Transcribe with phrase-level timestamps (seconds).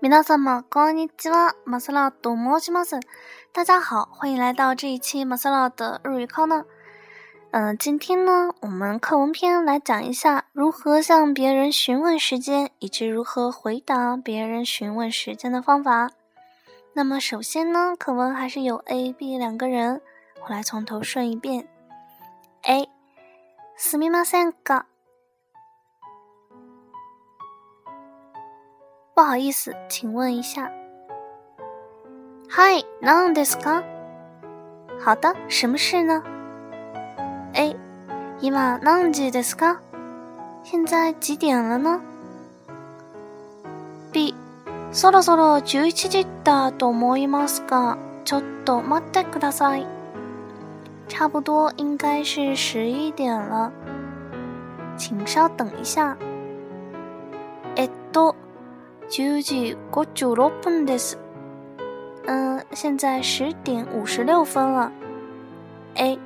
[0.00, 3.00] 皆様こんにちは、マサラと申します。
[3.52, 6.64] 大家好，欢迎来到这一期马萨拉的日语课呢。
[7.52, 16.10] 嗯，今天呢，我们课文篇来讲一下如何向别人询问时间，以及如何回答别人询问时间的方法。
[16.94, 20.00] 那么首先呢，课文还是有 A、B 两个人，
[20.42, 21.66] 我来从头顺一遍。
[22.62, 22.88] A，
[23.78, 24.84] すみませんか？
[29.18, 30.70] 不好意思，请问一下。
[32.50, 33.82] Hi，何ですか？
[35.00, 36.22] 好的，什么事呢？
[37.54, 37.76] A，
[38.40, 39.78] 今何時ですか？
[40.62, 42.00] 现在几点了呢？
[44.12, 44.34] B，
[44.92, 49.86] そろそろ十一時だと思いますが、ちょっと待ってください。
[51.08, 53.70] 差不多应该是十一点了，
[54.96, 56.16] 请稍等一下。
[57.76, 58.34] えっと、
[59.08, 61.18] 十時五十六分です。
[62.26, 64.90] 嗯，现在十点五十六分了。
[65.94, 66.18] A。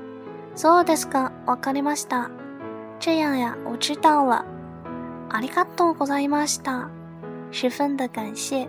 [0.54, 2.30] そうですか、わかりました。
[2.98, 4.44] 这样呀，我知道了。
[5.30, 6.88] ありがとうございました。
[7.52, 8.68] 十分的感谢。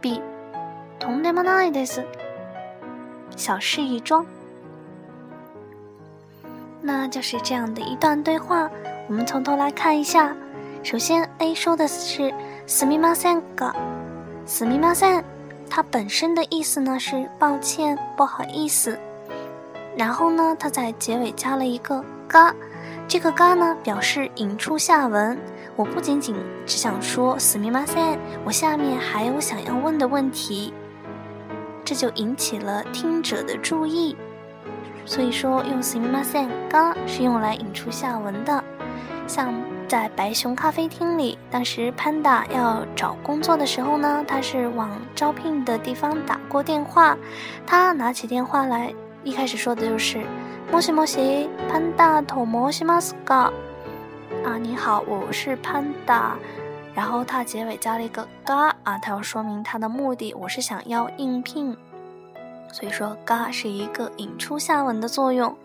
[0.00, 0.20] B，
[0.98, 2.04] とんでもないです。
[3.36, 4.26] 小事一桩。
[6.82, 8.70] 那就是这样的一段对话，
[9.08, 10.34] 我们从头来看一下。
[10.82, 12.32] 首先，A 说的是“
[12.66, 13.72] すみませんが”，“
[14.46, 15.24] すみません”，
[15.68, 18.98] 它本身的意思呢是抱歉、不好意思。
[19.96, 22.54] 然后呢，他在结尾加了一个“嘎”，
[23.08, 25.36] 这个“嘎”呢表示引出下文。
[25.76, 30.72] 我不仅仅只想说“死密马赛”，我下面还有想要问的问题，
[31.84, 34.16] 这就引起了听者的注意。
[35.06, 38.62] 所以说，用“死密马赛”“嘎”是用来引出下文的。
[39.27, 39.53] 像
[39.87, 47.17] 在白熊咖啡厅里，当时潘达要找工作的时候呢，他是往招聘的地方打过电话，
[47.65, 48.93] 他拿起电话来。
[49.23, 50.23] 一开始说的就是
[50.71, 53.51] “莫西莫西潘达托莫西马斯嘎”，
[54.45, 56.35] 啊，你好，我是潘达。
[56.93, 61.75] 然后他结尾加了一个“嘎”，啊，他要说明他的目的，我是想要应聘。
[62.71, 65.57] 所以说“嘎”是一个引出下文的作用。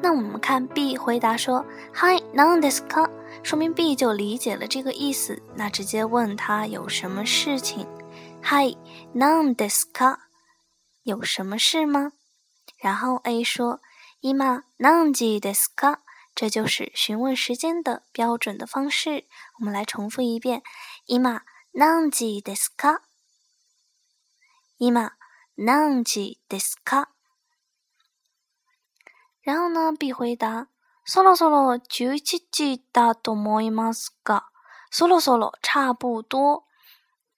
[0.00, 3.09] 那我们看 B 回答说 “Hi, nan desu ka”，
[3.43, 5.41] 说明 B 就理解了这个意思。
[5.55, 7.87] 那直接问他有什么事情？“
[8.43, 8.75] Hi,
[9.15, 10.19] nan desu ka”，
[11.03, 12.11] 有什么事吗？
[12.77, 13.79] 然后 A 说：“
[14.19, 15.99] 伊玛何時ですか？”
[16.35, 19.25] 这就是询问时间的标准的方式。
[19.59, 20.61] 我们来重复一遍：“
[21.05, 22.99] 伊玛何時ですか？”“
[24.77, 25.11] 伊玛
[25.55, 27.07] 何時ですか？”
[29.41, 29.93] 然后呢？
[29.97, 30.67] B 回答：“
[31.07, 34.47] そろそろ十一時だと思いますが。”“
[34.91, 36.65] そろそろ”差不多。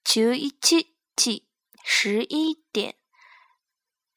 [0.03, 0.51] 十一
[1.16, 1.44] 時，
[1.84, 2.96] 十一点。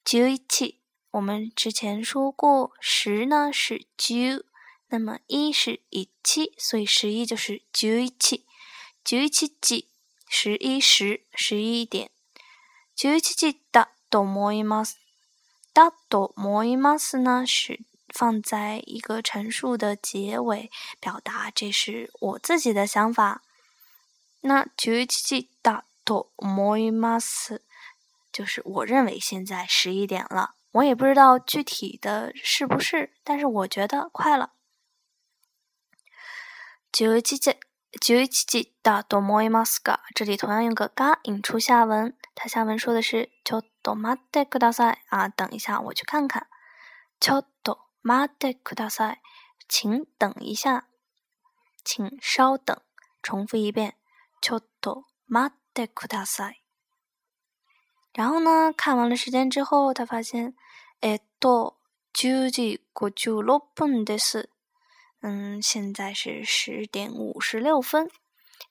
[0.04, 0.80] 十一。
[1.12, 4.44] 我们之前说过，十呢是九，
[4.88, 8.44] 那么一是一七，所以十一就是九一七，
[9.02, 9.88] 九一七几，
[10.28, 12.10] 十一时，十一点。
[12.94, 14.96] 九一七几だと思います。
[15.72, 17.80] だと思います呢是
[18.14, 20.70] 放在一个陈述的结尾，
[21.00, 23.42] 表达这是我自己的想法。
[24.40, 27.60] 那九一七几だと思います
[28.32, 30.54] 就是我认为现在十一点了。
[30.72, 34.52] 我也不知道具体的是不是，但是我觉得快了。
[36.92, 37.56] 九一七七
[38.00, 42.16] 九一七七的多摩伊马斯嘎，这里同样用个嘎引出下文。
[42.34, 46.46] 它下文说的是“ちょっと待ってください”啊，等一下，我去看看。
[47.18, 47.46] ちょっ
[48.02, 49.20] と待ってください，
[49.68, 50.84] 请等一下，
[51.84, 52.80] 请稍等。
[53.22, 53.94] 重复一遍，
[54.40, 56.62] ちょっと待ってください。
[58.14, 58.72] 然后呢？
[58.72, 60.54] 看完了时间之后，他发现，
[61.00, 61.76] えっと、
[62.14, 64.48] 十時五十六分です。
[65.20, 68.08] 嗯，现在是十点五十六分。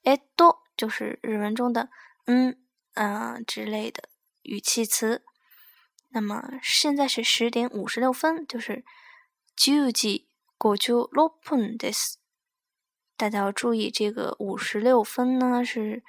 [0.04, 1.90] えっと就是日文中的
[2.26, 2.58] 嗯
[2.94, 4.10] 嗯之类的
[4.44, 5.24] 语气词。
[6.10, 8.84] 那么现在是十点五十六分，就是
[9.57, 10.27] 十時
[10.59, 12.15] 五十六分です。
[13.17, 16.03] 大家要注意，这个五十六分呢是。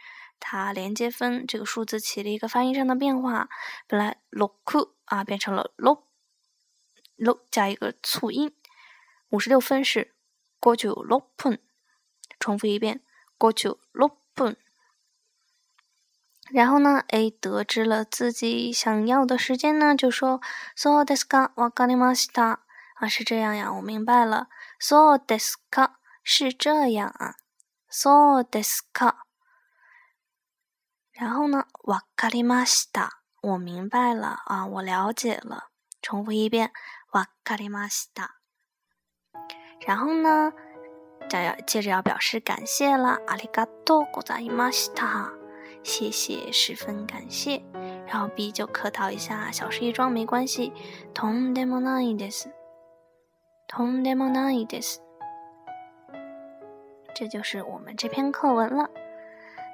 [0.45, 3.48] 它连接分这个数字起了一个发音上的变化，
[3.88, 6.04] 本来 l o k 啊变成了 lo
[7.16, 8.54] lo 加一个促音，
[9.30, 10.13] 五十六分是
[10.60, 11.60] goju lopun，
[12.42, 13.00] 重复一遍
[13.39, 14.57] goju lopun。
[16.51, 20.42] 然后呢，A 得知了自己想要的时间呢，就说
[20.75, 22.57] so desu ka wakarimashita
[22.96, 24.49] 啊是这样呀，我明白了
[24.79, 25.93] so desu ka
[26.23, 27.35] 是这样啊
[27.88, 29.14] so desu ka。
[31.12, 33.08] 然后呢，わかりました，
[33.43, 35.70] 我明白了啊，我了解了。
[36.00, 36.70] 重复一遍，
[37.12, 38.37] わかりました。
[39.85, 40.52] 然后呢，
[41.29, 45.32] 再要接着要表示感谢了，ありがとうございました，
[45.82, 47.64] 谢谢，十分感谢。
[48.06, 50.73] 然后 B 就客套一下，小事一桩，没关系。
[51.12, 52.49] とんでもないです。
[53.73, 55.02] とんでもないです。
[57.14, 58.90] 这就是我们这篇课文了。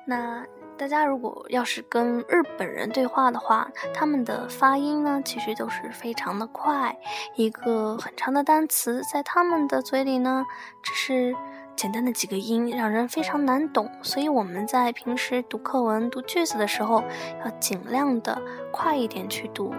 [0.06, 0.46] 那。
[0.76, 6.98] 大家如果要是跟日本人对话的话，他们的发音呢，其实都是非常的快。
[7.36, 10.44] 一个很长的单词，在他们的嘴里呢，
[10.82, 11.36] 只是
[11.76, 13.88] 简单的几个音，让人非常难懂。
[14.02, 17.04] 所以我们在平时读课文、读句子的时候，
[17.44, 19.72] 要尽量的快一点去读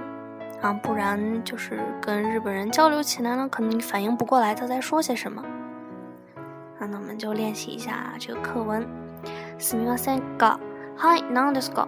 [0.62, 5.44] 啊，不然就是跟日本人交流起来呢，可能你反应不过来他在说些什么。
[6.80, 8.86] 那那我们就练习一下这个课文。
[9.58, 10.60] すみませんが。
[10.98, 11.88] はい、何ですか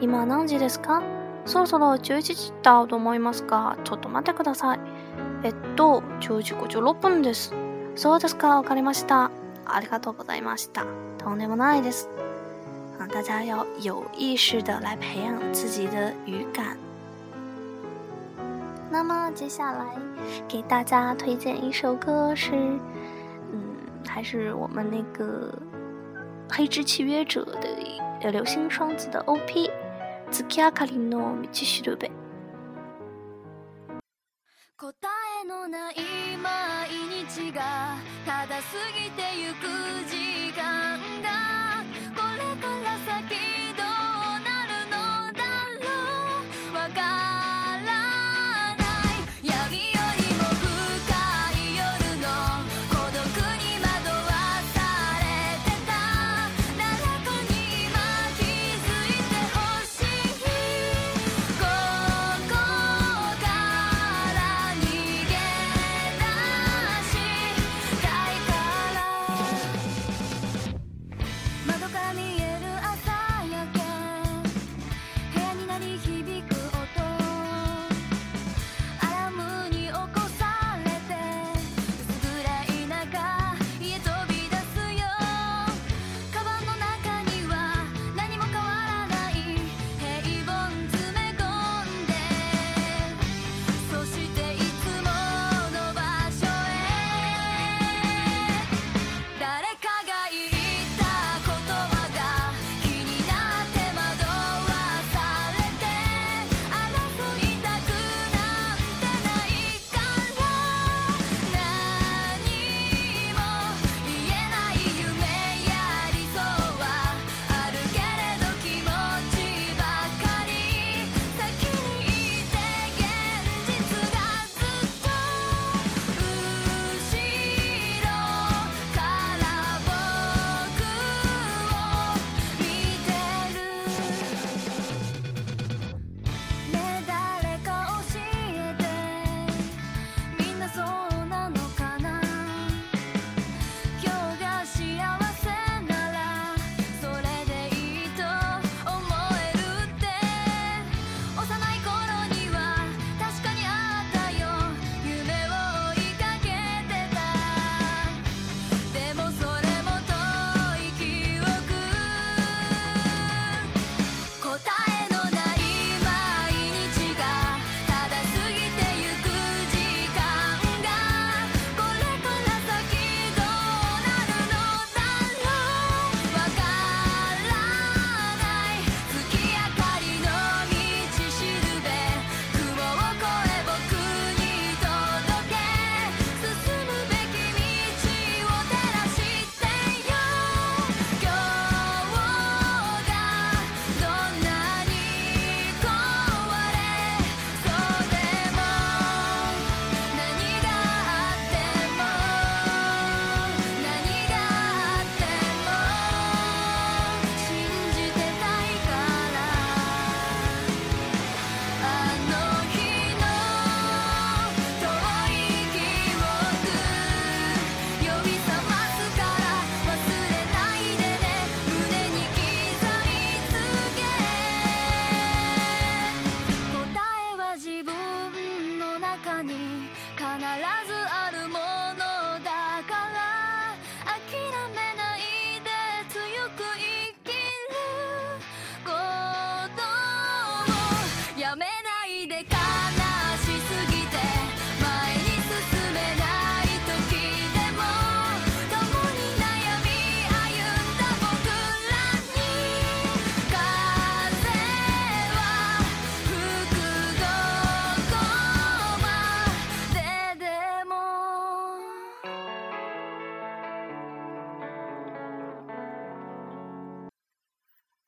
[0.00, 1.02] 今何時ですか
[1.44, 4.80] そろそろ11時だと思いますが、ちょっと待ってください。
[5.42, 7.54] えっと、10時56分です。
[7.94, 9.30] そうですか、わかりました。
[9.64, 10.84] ありがとうございました。
[11.18, 12.08] とんでもないです。
[12.98, 16.76] 啊，大家要有意识的来培养自己的语感。
[18.92, 19.84] 那么接下来
[20.48, 22.52] 给大家推荐一首歌是，
[23.52, 25.52] 嗯，还是我们那个
[26.50, 27.68] 黑之契约者的。
[28.20, 29.70] 流星双子的 OP，
[30.32, 32.10] 月明かりの道しるべ。
[34.76, 34.92] 答
[35.40, 35.94] えのない
[36.42, 37.62] 毎日が
[38.26, 38.62] ただ過
[38.92, 39.68] ぎてゆく
[40.10, 41.84] 時間が
[42.16, 43.41] これから先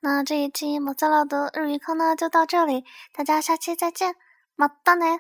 [0.06, 4.16] 那这一期莫泽老的日语课呢就到这里，大家下期再见，
[4.56, 5.18] 马达呢。